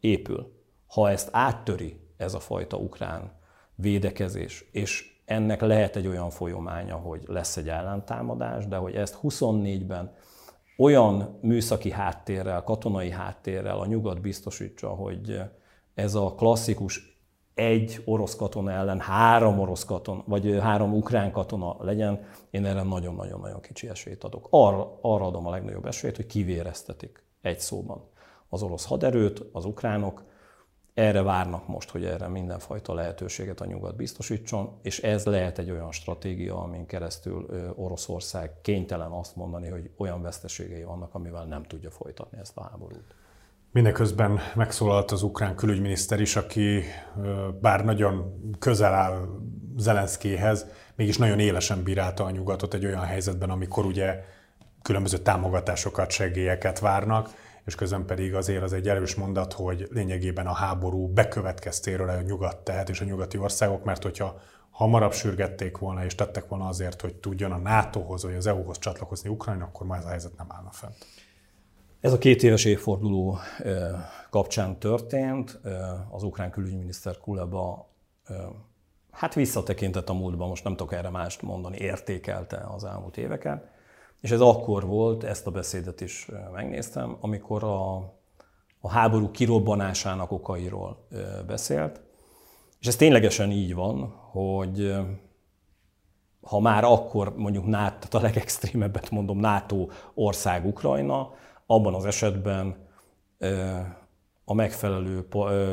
[0.00, 0.52] épül.
[0.86, 3.32] Ha ezt áttöri ez a fajta ukrán
[3.74, 10.14] védekezés, és ennek lehet egy olyan folyamánya, hogy lesz egy ellentámadás, de hogy ezt 24-ben
[10.78, 15.40] olyan műszaki háttérrel, katonai háttérrel a nyugat biztosítsa, hogy
[15.94, 17.17] ez a klasszikus
[17.58, 23.60] egy orosz katona ellen három orosz katona, vagy három ukrán katona legyen, én erre nagyon-nagyon-nagyon
[23.60, 24.46] kicsi esélyt adok.
[24.50, 28.04] Arra, arra adom a legnagyobb esélyt, hogy kivéreztetik egy szóban
[28.48, 30.24] az orosz haderőt, az ukránok,
[30.94, 35.92] erre várnak most, hogy erre mindenfajta lehetőséget a nyugat biztosítson, és ez lehet egy olyan
[35.92, 42.38] stratégia, amin keresztül Oroszország kénytelen azt mondani, hogy olyan veszteségei vannak, amivel nem tudja folytatni
[42.38, 43.14] ezt a háborút.
[43.72, 46.82] Mindeközben megszólalt az ukrán külügyminiszter is, aki
[47.60, 49.28] bár nagyon közel áll
[49.76, 54.24] Zelenszkéhez, mégis nagyon élesen bírálta a nyugatot egy olyan helyzetben, amikor ugye
[54.82, 57.30] különböző támogatásokat, segélyeket várnak,
[57.64, 62.56] és közben pedig azért az egy erős mondat, hogy lényegében a háború bekövetkeztéről a nyugat
[62.56, 67.14] tehet, és a nyugati országok, mert hogyha hamarabb sürgették volna és tettek volna azért, hogy
[67.14, 70.70] tudjon a NATO-hoz vagy az EU-hoz csatlakozni Ukrajna, akkor már ez a helyzet nem állna
[70.70, 70.94] fent.
[72.00, 73.38] Ez a két éves évforduló
[74.30, 75.60] kapcsán történt.
[76.10, 77.88] Az ukrán külügyminiszter Kuleba
[79.10, 83.64] hát visszatekintett a múltba, most nem tudok erre mást mondani, értékelte az elmúlt éveket.
[84.20, 87.96] És ez akkor volt, ezt a beszédet is megnéztem, amikor a,
[88.80, 91.06] a háború kirobbanásának okairól
[91.46, 92.00] beszélt.
[92.80, 94.94] És ez ténylegesen így van, hogy
[96.40, 101.30] ha már akkor mondjuk NATO, a legextrémebbet mondom, NATO ország Ukrajna,
[101.70, 102.86] abban az esetben
[104.44, 105.28] a megfelelő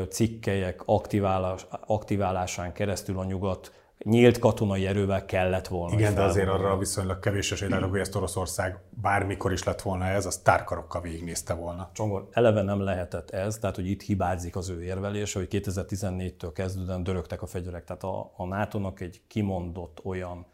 [0.08, 5.94] cikkelyek aktiválás, aktiválásán keresztül a nyugat nyílt katonai erővel kellett volna.
[5.94, 10.26] Igen, de azért arra viszonylag kevés esély hogy ezt Oroszország bármikor is lett volna ez,
[10.26, 11.90] az tárkarokkal végignézte volna.
[11.92, 17.02] Csongor, eleve nem lehetett ez, tehát hogy itt hibázik az ő érvelése, hogy 2014-től kezdődően
[17.02, 17.84] dörögtek a fegyverek.
[17.84, 20.46] Tehát a, a NATO-nak egy kimondott olyan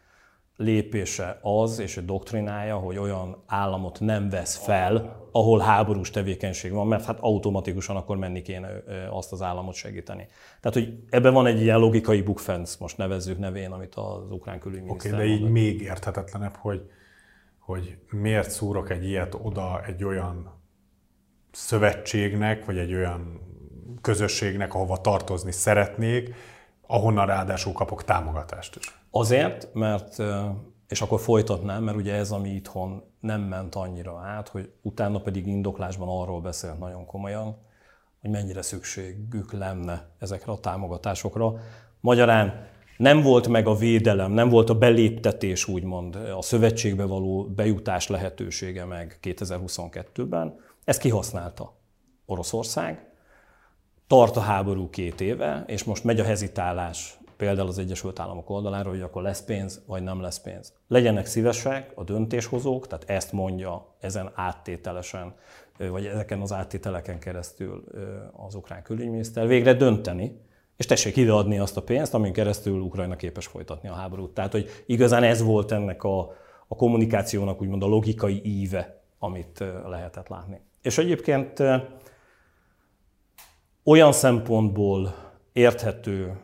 [0.63, 6.87] lépése az, és a doktrinája, hogy olyan államot nem vesz fel, ahol háborús tevékenység van,
[6.87, 8.69] mert hát automatikusan akkor menni kéne
[9.11, 10.27] azt az államot segíteni.
[10.61, 15.13] Tehát, hogy ebben van egy ilyen logikai bukfenc, most nevezzük nevén, amit az ukrán külügyminiszter
[15.13, 16.91] Oké, okay, de így még érthetetlenebb, hogy,
[17.59, 20.61] hogy miért szúrok egy ilyet oda egy olyan
[21.51, 23.41] szövetségnek, vagy egy olyan
[24.01, 26.35] közösségnek, ahova tartozni szeretnék,
[26.87, 29.02] ahonnan ráadásul kapok támogatást is.
[29.15, 30.23] Azért, mert,
[30.89, 35.47] és akkor folytatnám, mert ugye ez, ami itthon nem ment annyira át, hogy utána pedig
[35.47, 37.57] indoklásban arról beszélt nagyon komolyan,
[38.21, 41.55] hogy mennyire szükségük lenne ezekre a támogatásokra.
[42.01, 48.07] Magyarán nem volt meg a védelem, nem volt a beléptetés, úgymond, a szövetségbe való bejutás
[48.07, 50.57] lehetősége meg 2022-ben.
[50.85, 51.77] Ezt kihasználta
[52.27, 53.07] Oroszország,
[54.07, 58.93] tart a háború két éve, és most megy a hezitálás például az Egyesült Államok oldaláról,
[58.93, 60.73] hogy akkor lesz pénz, vagy nem lesz pénz.
[60.89, 65.35] Legyenek szívesek a döntéshozók, tehát ezt mondja ezen áttételesen,
[65.79, 67.85] vagy ezeken az áttételeken keresztül
[68.33, 70.41] az ukrán külügyminiszter, végre dönteni,
[70.77, 74.35] és tessék ideadni azt a pénzt, amin keresztül Ukrajna képes folytatni a háborút.
[74.35, 76.21] Tehát, hogy igazán ez volt ennek a,
[76.69, 80.61] a kommunikációnak úgymond a logikai íve, amit lehetett látni.
[80.83, 81.63] És egyébként
[83.85, 85.15] olyan szempontból
[85.53, 86.41] érthető,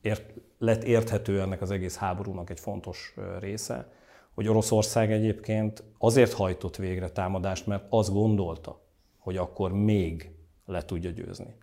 [0.00, 3.92] ért, lett érthető ennek az egész háborúnak egy fontos része,
[4.34, 8.80] hogy Oroszország egyébként azért hajtott végre támadást, mert azt gondolta,
[9.18, 10.30] hogy akkor még
[10.66, 11.56] le tudja győzni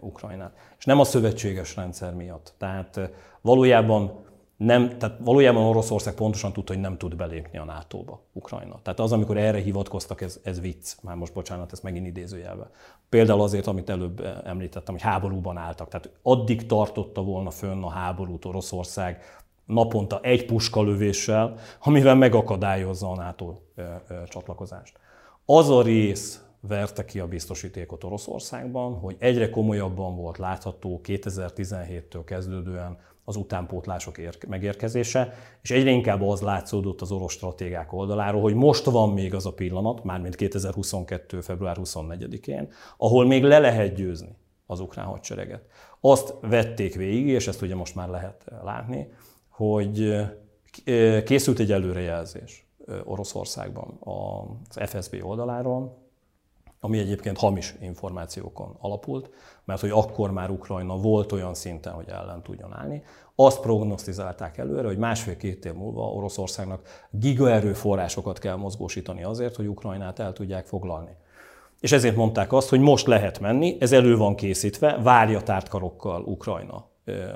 [0.00, 0.56] Ukrajnát.
[0.78, 2.54] És nem a szövetséges rendszer miatt.
[2.58, 3.00] Tehát
[3.40, 4.23] valójában
[4.64, 8.80] nem, tehát valójában Oroszország pontosan tudta, hogy nem tud belépni a NATO-ba, Ukrajna.
[8.82, 10.92] Tehát az, amikor erre hivatkoztak, ez, ez vicc.
[11.02, 12.70] Már most bocsánat, ez megint idézőjelve.
[13.08, 15.88] Például azért, amit előbb említettem, hogy háborúban álltak.
[15.88, 19.22] Tehát addig tartotta volna fönn a háborút Oroszország
[19.64, 23.54] naponta egy puskalövéssel, amivel megakadályozza a NATO
[24.28, 24.98] csatlakozást.
[25.44, 32.98] Az a rész verte ki a biztosítékot Oroszországban, hogy egyre komolyabban volt látható 2017-től kezdődően
[33.24, 34.16] az utánpótlások
[34.48, 35.32] megérkezése,
[35.62, 39.52] és egyre inkább az látszódott az orosz stratégák oldaláról, hogy most van még az a
[39.52, 41.40] pillanat, mármint 2022.
[41.40, 45.62] február 24-én, ahol még le lehet győzni az ukrán hadsereget.
[46.00, 49.08] Azt vették végig, és ezt ugye most már lehet látni,
[49.48, 50.24] hogy
[51.24, 52.66] készült egy előrejelzés
[53.04, 56.03] Oroszországban az FSB oldaláról,
[56.84, 59.30] ami egyébként hamis információkon alapult,
[59.64, 63.02] mert hogy akkor már Ukrajna volt olyan szinten, hogy ellen tudjon állni.
[63.34, 70.32] Azt prognosztizálták előre, hogy másfél-két év múlva Oroszországnak gigaerőforrásokat kell mozgósítani azért, hogy Ukrajnát el
[70.32, 71.16] tudják foglalni.
[71.80, 76.86] És ezért mondták azt, hogy most lehet menni, ez elő van készítve, várja tártkarokkal Ukrajna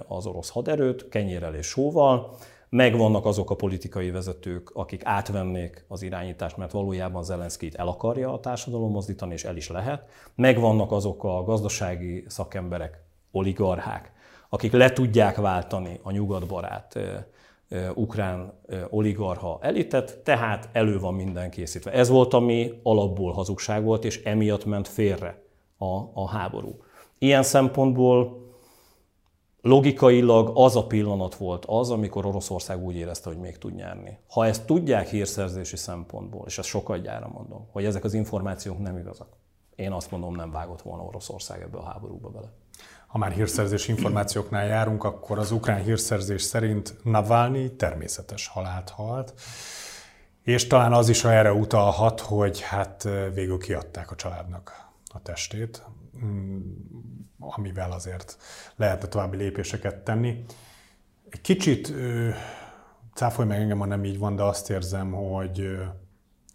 [0.09, 2.37] az orosz haderőt, kenyérrel és sóval,
[2.69, 8.41] megvannak azok a politikai vezetők, akik átvennék az irányítást, mert valójában Zelenszkit el akarja a
[8.41, 10.09] társadalom mozdítani, és el is lehet.
[10.35, 14.13] Megvannak azok a gazdasági szakemberek, oligarchák,
[14.49, 16.99] akik le tudják váltani a nyugatbarát
[17.95, 18.53] ukrán
[18.91, 21.93] oligarha elitet, tehát elő van minden készítve.
[21.93, 25.43] Ez volt, ami alapból hazugság volt, és emiatt ment félre
[25.79, 26.77] a, a háború.
[27.19, 28.48] Ilyen szempontból
[29.69, 34.19] logikailag az a pillanat volt az, amikor Oroszország úgy érezte, hogy még tud nyerni.
[34.29, 38.99] Ha ezt tudják hírszerzési szempontból, és ezt sokat gyára mondom, hogy ezek az információk nem
[38.99, 39.29] igazak,
[39.77, 42.53] én azt mondom, nem vágott volna Oroszország ebbe a háborúba bele.
[43.07, 49.35] Ha már hírszerzés információknál járunk, akkor az ukrán hírszerzés szerint Navalnyi természetes halált halt,
[50.43, 55.85] és talán az is erre utalhat, hogy hát végül kiadták a családnak a testét.
[57.39, 58.37] Amivel azért
[58.77, 60.45] lehetne további lépéseket tenni.
[61.29, 61.93] Egy kicsit
[63.15, 65.79] cáfolj meg engem, ha nem így van, de azt érzem, hogy,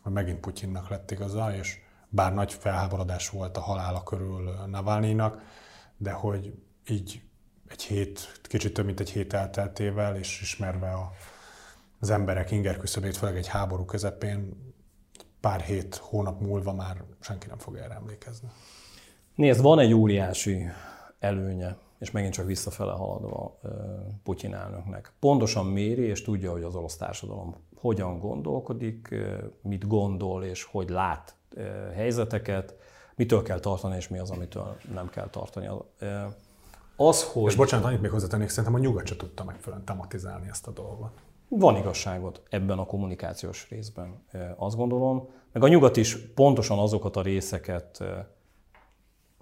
[0.02, 1.78] hogy megint Putyinnak lett igaza, és
[2.10, 5.42] bár nagy felháborodás volt a halála körül Navalnyinak,
[5.98, 6.54] de hogy
[6.88, 7.22] így
[7.68, 11.12] egy hét, kicsit több mint egy hét elteltével, és ismerve a,
[12.00, 14.74] az emberek inger küszöbét, főleg egy háború közepén,
[15.40, 18.48] pár hét, hónap múlva már senki nem fog erre emlékezni.
[19.36, 20.66] Nézd, van egy óriási
[21.20, 23.60] előnye és megint csak visszafele haladva
[24.24, 25.12] Putyin elnöknek.
[25.20, 29.16] Pontosan méri és tudja, hogy az orosz társadalom hogyan gondolkodik,
[29.62, 31.36] mit gondol és hogy lát
[31.94, 32.76] helyzeteket,
[33.16, 35.70] mitől kell tartani és mi az, amitől nem kell tartani.
[36.96, 37.52] Az, hogy...
[37.52, 41.12] És bocsánat, annyit még hozzátennék, szerintem a nyugat se tudta megfelelően tematizálni ezt a dolgot.
[41.48, 44.24] Van igazságot ebben a kommunikációs részben,
[44.56, 45.30] azt gondolom.
[45.52, 48.04] Meg a nyugat is pontosan azokat a részeket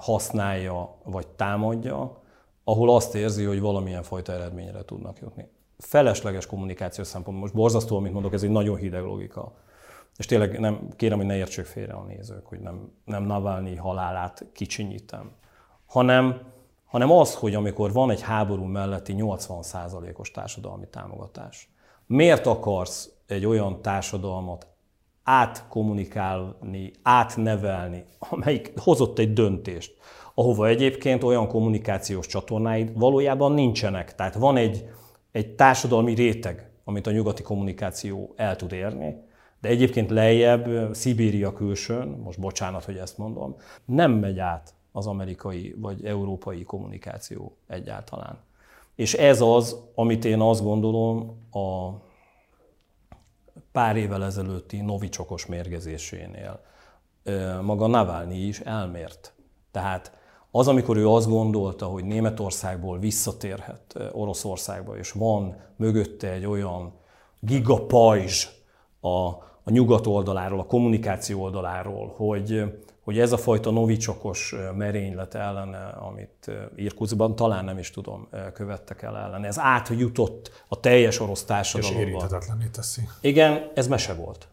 [0.02, 2.22] használja vagy támadja,
[2.64, 5.50] ahol azt érzi, hogy valamilyen fajta eredményre tudnak jutni.
[5.78, 9.54] Felesleges kommunikációs szempont, most borzasztó, amit mondok, ez egy nagyon hideg logika.
[10.18, 14.46] És tényleg nem, kérem, hogy ne értsék félre a nézők, hogy nem, nem Navalnyi halálát
[14.54, 15.32] kicsinyítem,
[15.86, 16.42] hanem,
[16.86, 21.70] hanem az, hogy amikor van egy háború melletti 80%-os társadalmi támogatás,
[22.06, 24.68] miért akarsz egy olyan társadalmat
[25.24, 29.98] átkommunikálni, átnevelni, amelyik hozott egy döntést,
[30.34, 34.16] ahova egyébként olyan kommunikációs csatornáid valójában nincsenek.
[34.16, 34.90] Tehát van egy,
[35.32, 39.16] egy társadalmi réteg, amit a nyugati kommunikáció el tud érni,
[39.62, 43.56] de egyébként lejjebb, Szibéria külsőn, most bocsánat, hogy ezt mondom,
[43.86, 48.38] nem megy át az amerikai vagy európai kommunikáció egyáltalán.
[48.96, 51.90] És ez az, amit én azt gondolom a
[53.72, 56.60] pár évvel ezelőtti novicsokos mérgezésénél
[57.62, 59.34] maga Navalnyi is elmért.
[59.72, 60.20] Tehát
[60.52, 66.94] az, amikor ő azt gondolta, hogy Németországból visszatérhet Oroszországba, és van mögötte egy olyan
[67.40, 68.48] gigapajzs
[69.02, 69.30] a,
[69.72, 72.64] a nyugat oldaláról, a kommunikáció oldaláról, hogy,
[73.04, 79.18] hogy ez a fajta novicsokos merénylet ellene, amit Irkutskban talán nem is tudom, követtek el
[79.18, 82.02] ellene, ez átjutott a teljes orosz társadalomba.
[82.02, 83.02] És érinthetetlenné teszi.
[83.22, 84.48] Igen, ez mese volt.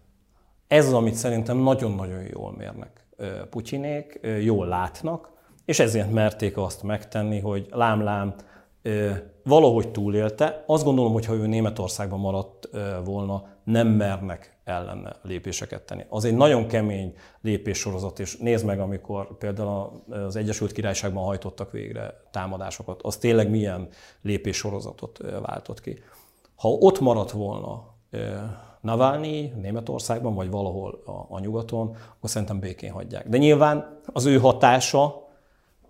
[0.66, 3.06] Ez az, amit szerintem nagyon-nagyon jól mérnek
[3.50, 5.30] Putyinék, jól látnak,
[5.64, 8.34] és ezért merték azt megtenni, hogy lám-lám
[9.44, 10.64] valahogy túlélte.
[10.66, 12.68] Azt gondolom, hogy ha ő Németországban maradt
[13.04, 16.04] volna, nem mernek ellene lépéseket tenni.
[16.08, 22.20] Az egy nagyon kemény lépéssorozat, és nézd meg, amikor például az Egyesült Királyságban hajtottak végre
[22.30, 23.88] támadásokat, az tényleg milyen
[24.22, 25.98] lépéssorozatot váltott ki.
[26.56, 27.96] Ha ott maradt volna
[28.80, 33.28] Navalnyi Németországban, vagy valahol a, a nyugaton, akkor szerintem békén hagyják.
[33.28, 35.28] De nyilván az ő hatása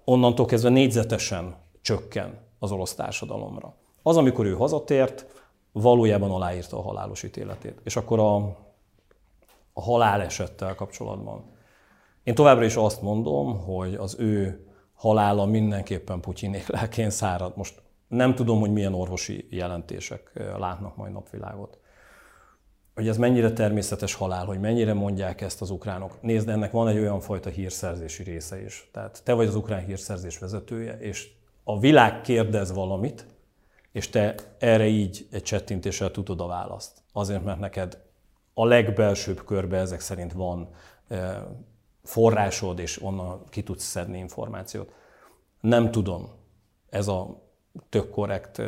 [0.04, 3.74] onnantól kezdve négyzetesen csökken az orosz társadalomra.
[4.02, 5.26] Az, amikor ő hazatért,
[5.72, 7.80] valójában aláírta a halálos ítéletét.
[7.84, 8.56] És akkor a,
[9.78, 11.44] a halálesettel kapcsolatban.
[12.22, 17.56] Én továbbra is azt mondom, hogy az ő halála mindenképpen Putyinék lelkén szárad.
[17.56, 21.78] Most nem tudom, hogy milyen orvosi jelentések látnak majd napvilágot.
[22.94, 26.22] Hogy ez mennyire természetes halál, hogy mennyire mondják ezt az ukránok.
[26.22, 28.88] Nézd, ennek van egy olyan fajta hírszerzési része is.
[28.92, 31.30] Tehát te vagy az ukrán hírszerzés vezetője, és
[31.64, 33.26] a világ kérdez valamit,
[33.92, 37.02] és te erre így egy csettintéssel tudod a választ.
[37.12, 38.06] Azért, mert neked
[38.58, 40.68] a legbelsőbb körbe ezek szerint van
[42.02, 44.92] forrásod, és onnan ki tudsz szedni információt.
[45.60, 46.28] Nem tudom,
[46.90, 47.42] ez a
[47.88, 48.62] tök korrekt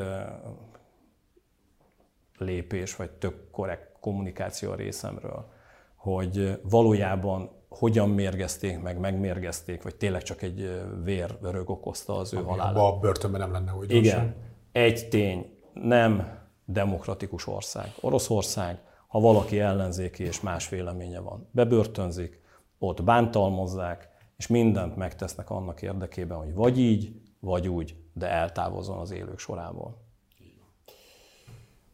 [2.39, 5.53] lépés, vagy tök korrekt kommunikáció a részemről,
[5.95, 12.77] hogy valójában hogyan mérgezték meg, megmérgezték, vagy tényleg csak egy vérörög okozta az ő halálát.
[12.77, 13.93] A börtönben nem lenne úgy.
[13.93, 14.35] Igen.
[14.73, 17.93] Egy tény, nem demokratikus ország.
[18.01, 18.79] Oroszország,
[19.11, 22.41] ha valaki ellenzéki és más véleménye van, bebörtönzik,
[22.79, 29.11] ott bántalmazzák, és mindent megtesznek annak érdekében, hogy vagy így, vagy úgy, de eltávozzon az
[29.11, 29.97] élők sorából.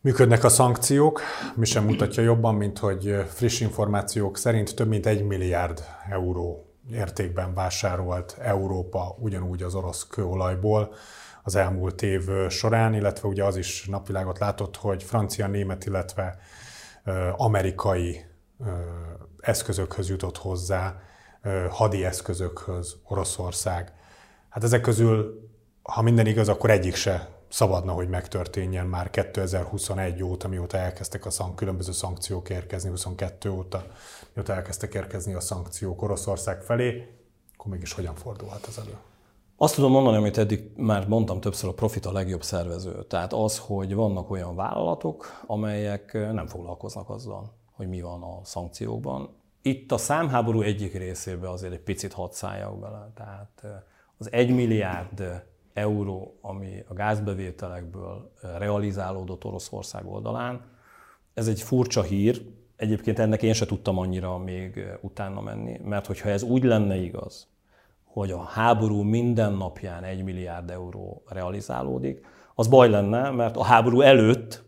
[0.00, 1.20] Működnek a szankciók,
[1.54, 7.54] mi sem mutatja jobban, mint hogy friss információk szerint több mint egy milliárd euró értékben
[7.54, 10.94] vásárolt Európa ugyanúgy az orosz kőolajból
[11.42, 16.38] az elmúlt év során, illetve ugye az is napvilágot látott, hogy francia, német, illetve
[17.36, 18.24] amerikai
[19.40, 21.00] eszközökhöz jutott hozzá,
[21.70, 23.92] hadi eszközökhöz Oroszország.
[24.48, 25.48] Hát ezek közül,
[25.82, 31.30] ha minden igaz, akkor egyik se szabadna, hogy megtörténjen már 2021 óta, mióta elkezdtek a
[31.30, 33.86] szank, különböző szankciók érkezni, 22 óta,
[34.32, 37.16] mióta elkezdtek érkezni a szankciók Oroszország felé,
[37.56, 38.96] akkor mégis hogyan fordulhat ez elő?
[39.58, 43.04] Azt tudom mondani, amit eddig már mondtam többször, a profit a legjobb szervező.
[43.04, 49.28] Tehát az, hogy vannak olyan vállalatok, amelyek nem foglalkoznak azzal, hogy mi van a szankciókban.
[49.62, 53.10] Itt a számháború egyik részébe azért egy picit hadd szálljak bele.
[53.14, 53.84] Tehát
[54.18, 55.42] az egy milliárd
[55.72, 60.64] euró, ami a gázbevételekből realizálódott Oroszország oldalán,
[61.34, 62.54] ez egy furcsa hír.
[62.76, 67.48] Egyébként ennek én se tudtam annyira még utána menni, mert hogyha ez úgy lenne igaz,
[68.16, 74.00] hogy a háború minden napján egy milliárd euró realizálódik, az baj lenne, mert a háború
[74.00, 74.64] előtt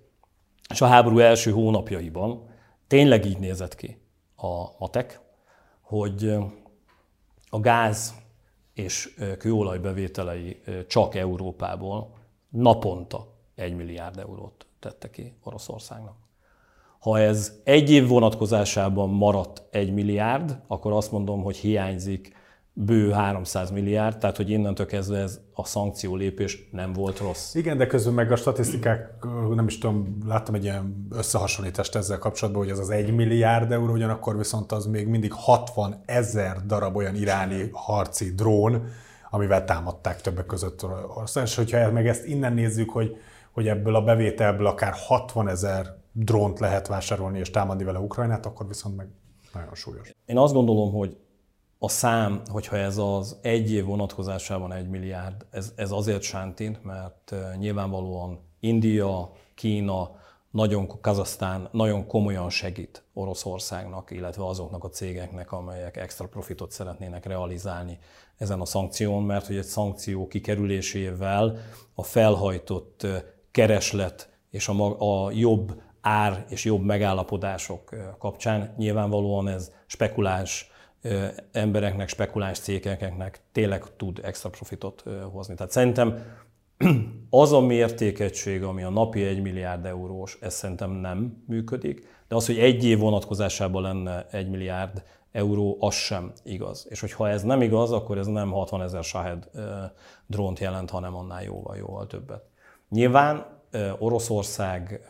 [0.70, 2.48] és a háború első hónapjaiban
[2.86, 3.98] tényleg így nézett ki
[4.36, 5.20] a matek,
[5.80, 6.36] hogy
[7.50, 8.14] a gáz
[8.74, 12.14] és kőolaj bevételei csak Európából
[12.48, 16.16] naponta egy milliárd eurót tette ki Oroszországnak.
[16.98, 22.36] Ha ez egy év vonatkozásában maradt egy milliárd, akkor azt mondom, hogy hiányzik
[22.80, 27.54] bő 300 milliárd, tehát hogy innentől kezdve ez a szankció lépés nem volt rossz.
[27.54, 29.14] Igen, de közben meg a statisztikák,
[29.54, 33.92] nem is tudom, láttam egy ilyen összehasonlítást ezzel kapcsolatban, hogy ez az 1 milliárd euró,
[33.92, 38.84] ugyanakkor viszont az még mindig 60 ezer darab olyan iráni harci drón,
[39.30, 41.44] amivel támadták többek között ország.
[41.44, 43.16] És hogyha meg ezt innen nézzük, hogy,
[43.52, 48.66] hogy ebből a bevételből akár 60 ezer drónt lehet vásárolni és támadni vele Ukrajnát, akkor
[48.66, 49.08] viszont meg
[49.54, 50.10] nagyon súlyos.
[50.26, 51.16] Én azt gondolom, hogy
[51.78, 57.34] a szám, hogyha ez az egy év vonatkozásában egy milliárd, ez, ez azért sántint, mert
[57.58, 60.10] nyilvánvalóan India, Kína,
[60.50, 67.98] nagyon, Kazasztán nagyon komolyan segít Oroszországnak, illetve azoknak a cégeknek, amelyek extra profitot szeretnének realizálni
[68.36, 71.56] ezen a szankción, mert hogy egy szankció kikerülésével
[71.94, 73.06] a felhajtott
[73.50, 80.70] kereslet és a, a jobb ár és jobb megállapodások kapcsán nyilvánvalóan ez spekuláns
[81.52, 85.54] embereknek, spekuláns cégeknek tényleg tud extra profitot hozni.
[85.54, 86.22] Tehát szerintem
[87.30, 92.46] az a mértékegység, ami a napi 1 milliárd eurós, ez szerintem nem működik, de az,
[92.46, 96.86] hogy egy év vonatkozásában lenne 1 milliárd euró, az sem igaz.
[96.88, 99.50] És hogyha ez nem igaz, akkor ez nem 60 ezer Shahed
[100.26, 102.44] drónt jelent, hanem annál jóval, jóval többet.
[102.88, 103.46] Nyilván
[103.98, 105.00] Oroszország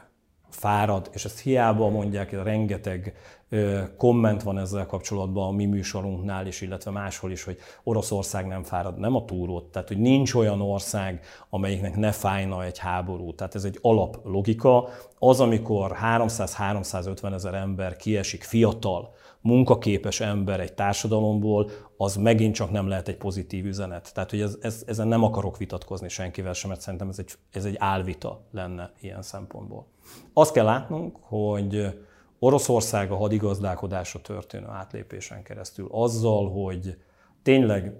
[0.48, 3.14] fárad, és ezt hiába mondják, rengeteg
[3.96, 8.98] komment van ezzel kapcsolatban a mi műsorunknál is, illetve máshol is, hogy Oroszország nem fárad,
[8.98, 11.20] nem a túrót, tehát hogy nincs olyan ország,
[11.50, 13.34] amelyiknek ne fájna egy háború.
[13.34, 14.88] Tehát ez egy alap logika.
[15.18, 22.88] Az, amikor 300-350 ezer ember kiesik fiatal, munkaképes ember egy társadalomból, az megint csak nem
[22.88, 24.14] lehet egy pozitív üzenet.
[24.14, 27.64] Tehát, hogy ez, ez, ezen nem akarok vitatkozni senkivel sem, mert szerintem ez egy, ez
[27.64, 29.86] egy álvita lenne ilyen szempontból.
[30.32, 31.98] Azt kell látnunk, hogy
[32.38, 36.96] Oroszország a hadigazdálkodásra történő átlépésen keresztül azzal, hogy
[37.42, 37.92] tényleg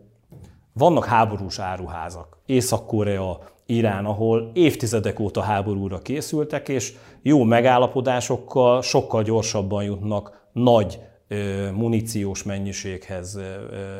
[0.72, 9.84] vannak háborús áruházak, Észak-Korea, Irán, ahol évtizedek óta háborúra készültek, és jó megállapodásokkal sokkal gyorsabban
[9.84, 11.00] jutnak nagy
[11.72, 13.38] muníciós mennyiséghez,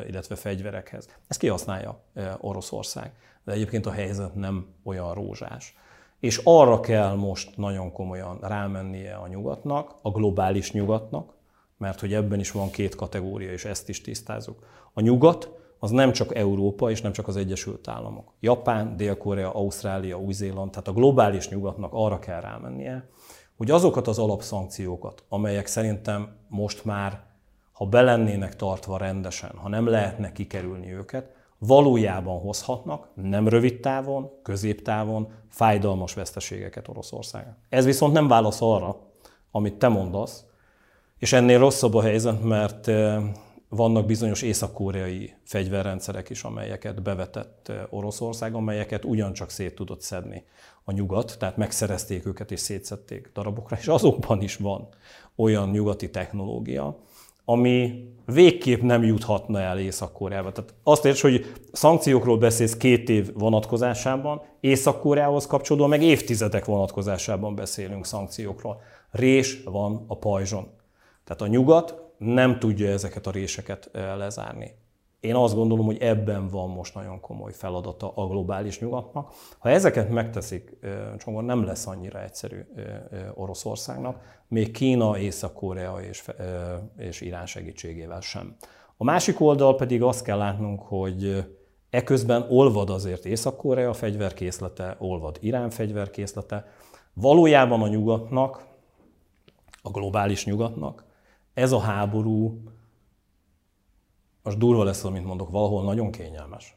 [0.09, 1.09] illetve fegyverekhez.
[1.29, 2.01] Ezt kihasználja
[2.41, 3.13] Oroszország.
[3.45, 5.77] De egyébként a helyzet nem olyan rózsás.
[6.21, 11.33] És arra kell most nagyon komolyan rámennie a nyugatnak, a globális nyugatnak,
[11.77, 14.59] mert hogy ebben is van két kategória, és ezt is tisztázunk.
[14.93, 18.33] A nyugat az nem csak Európa, és nem csak az Egyesült Államok.
[18.41, 23.09] Japán, Dél-Korea, Ausztrália, Új-Zéland, tehát a globális nyugatnak arra kell rámennie,
[23.59, 27.21] hogy azokat az alapszankciókat, amelyek szerintem most már,
[27.73, 35.29] ha belennének tartva rendesen, ha nem lehetne kikerülni őket, valójában hozhatnak nem rövid távon, középtávon
[35.49, 37.57] fájdalmas veszteségeket Oroszországnak.
[37.69, 38.97] Ez viszont nem válasz arra,
[39.51, 40.45] amit te mondasz,
[41.19, 42.91] és ennél rosszabb a helyzet, mert
[43.69, 50.45] vannak bizonyos észak-koreai fegyverrendszerek is, amelyeket bevetett Oroszország, amelyeket ugyancsak szét tudott szedni
[50.85, 54.89] a nyugat, tehát megszerezték őket és szétszették darabokra, és azokban is van
[55.37, 56.99] olyan nyugati technológia,
[57.45, 60.53] ami végképp nem juthatna el Észak-Koreába.
[60.53, 68.07] Tehát azt érts, hogy szankciókról beszélsz két év vonatkozásában, Észak-Koreához kapcsolódóan meg évtizedek vonatkozásában beszélünk
[68.07, 68.81] szankciókról.
[69.11, 70.69] Rés van a pajzson.
[71.25, 74.75] Tehát a nyugat nem tudja ezeket a réseket lezárni.
[75.21, 79.33] Én azt gondolom, hogy ebben van most nagyon komoly feladata a globális nyugatnak.
[79.59, 80.77] Ha ezeket megteszik,
[81.19, 82.61] csomag nem lesz annyira egyszerű
[83.35, 86.25] Oroszországnak, még Kína, Észak-Korea és,
[86.97, 88.57] és Irán segítségével sem.
[88.97, 91.45] A másik oldal pedig azt kell látnunk, hogy
[91.91, 96.67] eközben olvad azért Észak-Korea fegyverkészlete, olvad Irán fegyverkészlete.
[97.13, 98.67] Valójában a nyugatnak,
[99.83, 101.07] a globális nyugatnak
[101.59, 102.63] ez a háború
[104.43, 106.77] most durva lesz, amit mondok, valahol nagyon kényelmes.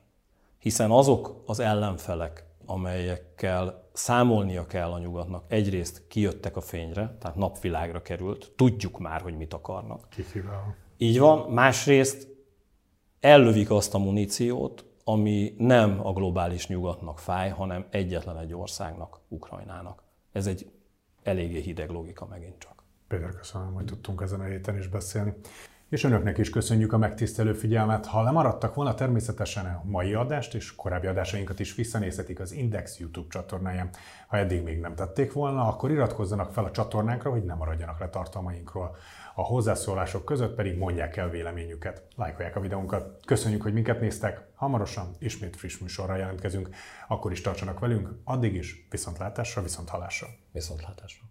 [0.59, 8.01] Hiszen azok az ellenfelek, amelyekkel számolnia kell a nyugatnak, egyrészt kijöttek a fényre, tehát napvilágra
[8.01, 10.09] került, tudjuk már, hogy mit akarnak.
[10.09, 10.75] Kikivel.
[10.97, 12.27] Így van, másrészt
[13.19, 20.03] ellövik azt a muníciót, ami nem a globális nyugatnak fáj, hanem egyetlen egy országnak, Ukrajnának.
[20.31, 20.71] Ez egy
[21.23, 22.80] eléggé hideg logika megint csak.
[23.11, 25.33] Péter, köszönöm, hogy tudtunk ezen a héten is beszélni.
[25.89, 28.05] És önöknek is köszönjük a megtisztelő figyelmet.
[28.05, 33.27] Ha lemaradtak volna, természetesen a mai adást és korábbi adásainkat is visszanézhetik az Index YouTube
[33.29, 33.89] csatornáján.
[34.27, 38.09] Ha eddig még nem tették volna, akkor iratkozzanak fel a csatornánkra, hogy ne maradjanak le
[38.09, 38.95] tartalmainkról.
[39.35, 42.03] A hozzászólások között pedig mondják el véleményüket.
[42.15, 43.25] Lájkolják a videónkat.
[43.25, 44.41] Köszönjük, hogy minket néztek.
[44.55, 46.69] Hamarosan ismét friss műsorral jelentkezünk.
[47.07, 48.09] Akkor is tartsanak velünk.
[48.23, 50.27] Addig is viszontlátásra, viszont halásra.
[50.51, 51.30] Viszontlátásra.